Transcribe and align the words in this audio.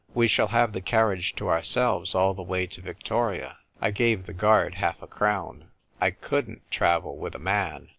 "We 0.15 0.27
shall 0.27 0.47
have 0.47 0.73
the 0.73 0.81
carriage 0.81 1.35
to 1.35 1.47
ourselves 1.47 2.15
all 2.15 2.33
the 2.33 2.41
way 2.41 2.65
to 2.65 2.81
Victoria. 2.81 3.57
I 3.79 3.91
gave 3.91 4.25
the 4.25 4.33
guard 4.33 4.73
half 4.73 4.99
a 4.99 5.05
crown. 5.05 5.69
I 6.01 6.09
couldnt 6.09 6.61
travel 6.71 7.17
with 7.19 7.35
a 7.35 7.39
man. 7.39 7.89